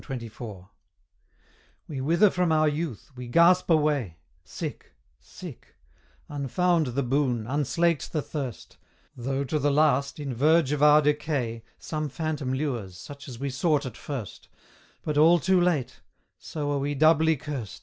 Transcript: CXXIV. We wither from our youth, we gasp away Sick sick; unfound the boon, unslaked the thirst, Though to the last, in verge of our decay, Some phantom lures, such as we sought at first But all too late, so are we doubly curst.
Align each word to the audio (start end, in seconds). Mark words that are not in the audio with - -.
CXXIV. 0.03 0.67
We 1.87 2.01
wither 2.01 2.31
from 2.31 2.51
our 2.51 2.67
youth, 2.67 3.11
we 3.15 3.27
gasp 3.27 3.69
away 3.69 4.17
Sick 4.43 4.93
sick; 5.19 5.75
unfound 6.27 6.87
the 6.87 7.03
boon, 7.03 7.45
unslaked 7.45 8.11
the 8.11 8.23
thirst, 8.23 8.77
Though 9.15 9.43
to 9.43 9.59
the 9.59 9.69
last, 9.69 10.19
in 10.19 10.33
verge 10.33 10.71
of 10.71 10.81
our 10.81 11.03
decay, 11.03 11.63
Some 11.77 12.09
phantom 12.09 12.51
lures, 12.51 12.97
such 12.97 13.27
as 13.27 13.37
we 13.37 13.51
sought 13.51 13.85
at 13.85 13.95
first 13.95 14.49
But 15.03 15.19
all 15.19 15.37
too 15.37 15.61
late, 15.61 16.01
so 16.39 16.71
are 16.71 16.79
we 16.79 16.95
doubly 16.95 17.37
curst. 17.37 17.79